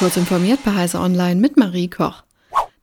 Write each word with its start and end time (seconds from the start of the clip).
Kurz 0.00 0.16
informiert 0.16 0.60
bei 0.64 0.74
Heise 0.74 0.98
Online 0.98 1.38
mit 1.38 1.58
Marie 1.58 1.88
Koch. 1.88 2.22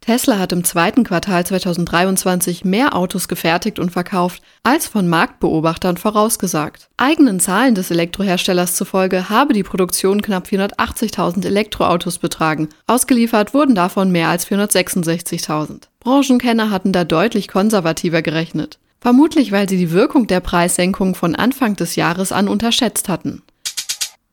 Tesla 0.02 0.38
hat 0.38 0.52
im 0.52 0.64
zweiten 0.64 1.04
Quartal 1.04 1.44
2023 1.48 2.64
mehr 2.64 2.96
Autos 2.96 3.28
gefertigt 3.28 3.80
und 3.80 3.90
verkauft, 3.90 4.44
als 4.62 4.86
von 4.86 5.08
Marktbeobachtern 5.08 5.98
vorausgesagt. 5.98 6.90
Eigenen 6.96 7.40
Zahlen 7.40 7.74
des 7.74 7.90
Elektroherstellers 7.90 8.76
zufolge 8.76 9.30
habe 9.30 9.54
die 9.54 9.64
Produktion 9.64 10.22
knapp 10.22 10.46
480.000 10.46 11.44
Elektroautos 11.48 12.20
betragen. 12.20 12.70
Ausgeliefert 12.86 13.56
wurden 13.56 13.74
davon 13.74 14.12
mehr 14.12 14.30
als 14.30 14.48
466.000. 14.48 15.88
Branchenkenner 16.00 16.70
hatten 16.70 16.92
da 16.92 17.04
deutlich 17.04 17.48
konservativer 17.48 18.22
gerechnet. 18.22 18.78
Vermutlich, 19.02 19.52
weil 19.52 19.68
sie 19.68 19.78
die 19.78 19.92
Wirkung 19.92 20.28
der 20.28 20.40
Preissenkung 20.40 21.16
von 21.16 21.34
Anfang 21.34 21.76
des 21.76 21.96
Jahres 21.96 22.32
an 22.32 22.48
unterschätzt 22.48 23.10
hatten. 23.10 23.42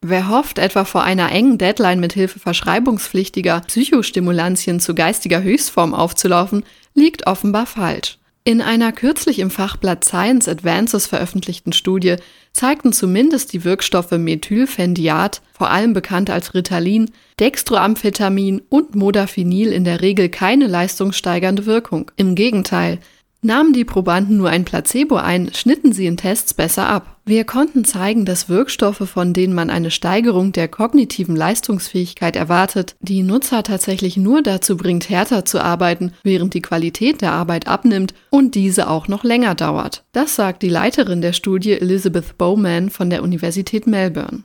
Wer 0.06 0.28
hofft, 0.28 0.58
etwa 0.58 0.84
vor 0.84 1.02
einer 1.02 1.32
engen 1.32 1.56
Deadline 1.56 1.98
mit 1.98 2.12
Hilfe 2.12 2.38
verschreibungspflichtiger 2.38 3.60
Psychostimulantien 3.60 4.78
zu 4.78 4.94
geistiger 4.94 5.42
Höchstform 5.42 5.94
aufzulaufen, 5.94 6.62
liegt 6.92 7.26
offenbar 7.26 7.64
falsch. 7.64 8.18
In 8.44 8.60
einer 8.60 8.92
kürzlich 8.92 9.38
im 9.38 9.50
Fachblatt 9.50 10.04
Science 10.04 10.46
Advances 10.46 11.06
veröffentlichten 11.06 11.72
Studie 11.72 12.16
zeigten 12.52 12.92
zumindest 12.92 13.54
die 13.54 13.64
Wirkstoffe 13.64 14.10
Methylphendiat, 14.10 15.40
vor 15.54 15.70
allem 15.70 15.94
bekannt 15.94 16.28
als 16.28 16.52
Ritalin, 16.52 17.10
Dextroamphetamin 17.40 18.60
und 18.68 18.94
Modafinil 18.94 19.72
in 19.72 19.84
der 19.84 20.02
Regel 20.02 20.28
keine 20.28 20.66
leistungssteigernde 20.66 21.64
Wirkung. 21.64 22.10
Im 22.16 22.34
Gegenteil, 22.34 22.98
Nahmen 23.44 23.74
die 23.74 23.84
Probanden 23.84 24.38
nur 24.38 24.48
ein 24.48 24.64
Placebo 24.64 25.16
ein, 25.16 25.50
schnitten 25.52 25.92
sie 25.92 26.06
in 26.06 26.16
Tests 26.16 26.54
besser 26.54 26.88
ab. 26.88 27.18
Wir 27.26 27.44
konnten 27.44 27.84
zeigen, 27.84 28.24
dass 28.24 28.48
Wirkstoffe, 28.48 29.06
von 29.06 29.34
denen 29.34 29.52
man 29.52 29.68
eine 29.68 29.90
Steigerung 29.90 30.52
der 30.52 30.66
kognitiven 30.66 31.36
Leistungsfähigkeit 31.36 32.36
erwartet, 32.36 32.96
die 33.00 33.22
Nutzer 33.22 33.62
tatsächlich 33.62 34.16
nur 34.16 34.40
dazu 34.40 34.78
bringt, 34.78 35.10
härter 35.10 35.44
zu 35.44 35.62
arbeiten, 35.62 36.12
während 36.22 36.54
die 36.54 36.62
Qualität 36.62 37.20
der 37.20 37.32
Arbeit 37.32 37.68
abnimmt 37.68 38.14
und 38.30 38.54
diese 38.54 38.88
auch 38.88 39.08
noch 39.08 39.24
länger 39.24 39.54
dauert. 39.54 40.04
Das 40.12 40.36
sagt 40.36 40.62
die 40.62 40.70
Leiterin 40.70 41.20
der 41.20 41.34
Studie 41.34 41.72
Elizabeth 41.72 42.38
Bowman 42.38 42.88
von 42.88 43.10
der 43.10 43.22
Universität 43.22 43.86
Melbourne. 43.86 44.40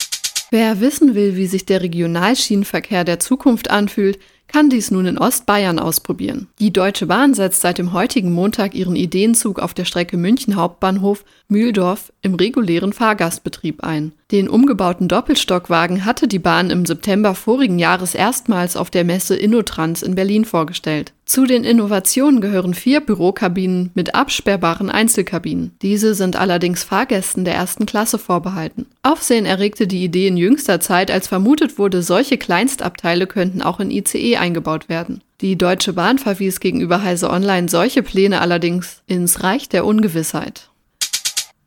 Wer 0.51 0.81
wissen 0.81 1.15
will, 1.15 1.37
wie 1.37 1.47
sich 1.47 1.65
der 1.65 1.81
Regionalschienenverkehr 1.81 3.05
der 3.05 3.19
Zukunft 3.19 3.69
anfühlt, 3.69 4.19
kann 4.49 4.69
dies 4.69 4.91
nun 4.91 5.05
in 5.05 5.17
Ostbayern 5.17 5.79
ausprobieren. 5.79 6.47
Die 6.59 6.73
Deutsche 6.73 7.05
Bahn 7.05 7.33
setzt 7.33 7.61
seit 7.61 7.77
dem 7.77 7.93
heutigen 7.93 8.33
Montag 8.33 8.75
ihren 8.75 8.95
Ideenzug 8.95 9.59
auf 9.59 9.73
der 9.73 9.85
Strecke 9.85 10.17
München 10.17 10.55
Hauptbahnhof 10.55 11.23
Mühldorf 11.47 12.11
im 12.21 12.35
regulären 12.35 12.91
Fahrgastbetrieb 12.91 13.83
ein. 13.83 14.11
Den 14.31 14.47
umgebauten 14.47 15.07
Doppelstockwagen 15.07 16.05
hatte 16.05 16.27
die 16.27 16.37
Bahn 16.37 16.69
im 16.69 16.85
September 16.85 17.33
vorigen 17.33 17.79
Jahres 17.79 18.13
erstmals 18.13 18.77
auf 18.77 18.91
der 18.91 19.03
Messe 19.03 19.35
Innotrans 19.35 20.03
in 20.03 20.13
Berlin 20.13 20.45
vorgestellt. 20.45 21.13
Zu 21.25 21.47
den 21.47 21.63
Innovationen 21.63 22.39
gehören 22.39 22.75
vier 22.75 22.99
Bürokabinen 22.99 23.89
mit 23.95 24.13
absperrbaren 24.13 24.91
Einzelkabinen. 24.91 25.71
Diese 25.81 26.13
sind 26.13 26.35
allerdings 26.35 26.83
Fahrgästen 26.83 27.43
der 27.43 27.55
ersten 27.55 27.87
Klasse 27.87 28.19
vorbehalten. 28.19 28.85
Aufsehen 29.01 29.47
erregte 29.47 29.87
die 29.87 30.03
Idee 30.03 30.27
in 30.27 30.37
jüngster 30.37 30.79
Zeit, 30.79 31.09
als 31.09 31.27
vermutet 31.27 31.79
wurde, 31.79 32.03
solche 32.03 32.37
Kleinstabteile 32.37 33.25
könnten 33.25 33.63
auch 33.63 33.79
in 33.79 33.89
ICE 33.89 34.37
eingebaut 34.37 34.89
werden. 34.89 35.23
Die 35.41 35.57
Deutsche 35.57 35.93
Bahn 35.93 36.19
verwies 36.19 36.59
gegenüber 36.59 37.01
Heise 37.01 37.31
Online 37.31 37.67
solche 37.67 38.03
Pläne 38.03 38.41
allerdings 38.41 39.01
ins 39.07 39.41
Reich 39.41 39.69
der 39.69 39.85
Ungewissheit. 39.85 40.69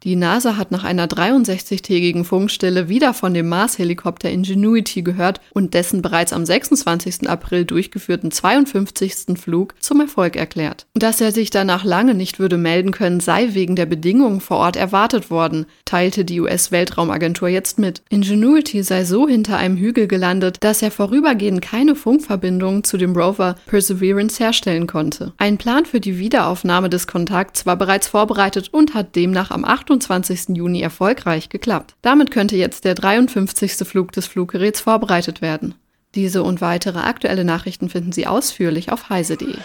Die 0.04 0.16
NASA 0.16 0.56
hat 0.56 0.72
nach 0.72 0.82
einer 0.82 1.06
63-tägigen 1.06 2.24
Funkstille 2.24 2.88
wieder 2.88 3.14
von 3.14 3.34
dem 3.34 3.48
Mars-Helikopter 3.48 4.30
Ingenuity 4.30 5.02
gehört 5.02 5.40
und 5.52 5.74
dessen 5.74 6.02
bereits 6.02 6.32
am 6.32 6.44
26. 6.44 7.28
April 7.28 7.64
durchgeführten 7.64 8.32
52. 8.32 9.38
Flug 9.38 9.74
zum 9.78 10.00
Erfolg 10.00 10.34
erklärt. 10.34 10.86
Dass 10.94 11.20
er 11.20 11.30
sich 11.30 11.50
danach 11.50 11.84
lange 11.84 12.14
nicht 12.14 12.40
würde 12.40 12.56
melden 12.56 12.90
können, 12.90 13.20
sei 13.20 13.50
wegen 13.52 13.76
der 13.76 13.86
Bedingungen 13.86 14.40
vor 14.40 14.56
Ort 14.56 14.74
erwartet 14.74 15.30
worden, 15.30 15.66
teilte 15.84 16.24
die 16.24 16.40
US-Weltraumagentur 16.40 17.48
jetzt 17.48 17.78
mit. 17.78 18.02
Ingenuity 18.08 18.82
sei 18.82 19.04
so 19.04 19.28
hinter 19.28 19.58
einem 19.58 19.76
Hügel 19.76 20.08
gelandet, 20.08 20.56
dass 20.60 20.82
er 20.82 20.90
vorübergehend 20.90 21.62
keine 21.62 21.94
Funkverbindung 21.94 22.82
zu 22.82 22.96
dem 22.96 23.14
Rover 23.14 23.54
Perseverance 23.66 24.42
herstellen 24.42 24.88
konnte. 24.88 25.32
Ein 25.38 25.58
Plan 25.58 25.86
für 25.86 26.00
die 26.00 26.18
Wiederaufnahme 26.18 26.90
des 26.90 27.06
Kontakts 27.06 27.66
war 27.66 27.76
bereits 27.76 28.08
vorbereitet 28.08 28.70
und 28.72 28.94
hat 28.94 29.14
demnach 29.14 29.52
am 29.52 29.64
8. 29.64 29.91
28. 29.92 30.56
Juni 30.56 30.80
erfolgreich 30.80 31.48
geklappt. 31.48 31.94
Damit 32.00 32.30
könnte 32.30 32.56
jetzt 32.56 32.84
der 32.84 32.94
53. 32.94 33.86
Flug 33.86 34.12
des 34.12 34.26
Fluggeräts 34.26 34.80
vorbereitet 34.80 35.42
werden. 35.42 35.74
Diese 36.14 36.42
und 36.42 36.60
weitere 36.60 37.00
aktuelle 37.00 37.44
Nachrichten 37.44 37.88
finden 37.88 38.12
Sie 38.12 38.26
ausführlich 38.26 38.90
auf 38.90 39.10
heise.de. 39.10 39.56